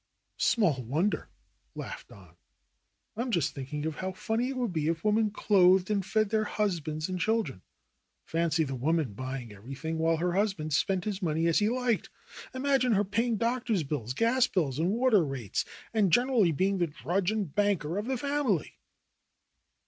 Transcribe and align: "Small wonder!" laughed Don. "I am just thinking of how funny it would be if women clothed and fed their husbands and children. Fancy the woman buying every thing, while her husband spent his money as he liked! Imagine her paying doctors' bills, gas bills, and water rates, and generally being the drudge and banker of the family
"Small 0.39 0.81
wonder!" 0.81 1.29
laughed 1.75 2.07
Don. 2.07 2.35
"I 3.15 3.21
am 3.21 3.29
just 3.29 3.53
thinking 3.53 3.85
of 3.85 3.97
how 3.97 4.13
funny 4.13 4.49
it 4.49 4.57
would 4.57 4.73
be 4.73 4.87
if 4.87 5.03
women 5.03 5.29
clothed 5.29 5.91
and 5.91 6.03
fed 6.03 6.31
their 6.31 6.45
husbands 6.45 7.07
and 7.07 7.19
children. 7.21 7.61
Fancy 8.25 8.63
the 8.63 8.73
woman 8.73 9.13
buying 9.13 9.53
every 9.53 9.75
thing, 9.75 9.99
while 9.99 10.17
her 10.17 10.33
husband 10.33 10.73
spent 10.73 11.05
his 11.05 11.21
money 11.21 11.45
as 11.45 11.59
he 11.59 11.69
liked! 11.69 12.09
Imagine 12.55 12.93
her 12.93 13.03
paying 13.03 13.37
doctors' 13.37 13.83
bills, 13.83 14.15
gas 14.15 14.47
bills, 14.47 14.79
and 14.79 14.89
water 14.89 15.23
rates, 15.23 15.65
and 15.93 16.11
generally 16.11 16.51
being 16.51 16.79
the 16.79 16.87
drudge 16.87 17.29
and 17.29 17.53
banker 17.53 17.99
of 17.99 18.07
the 18.07 18.17
family 18.17 18.79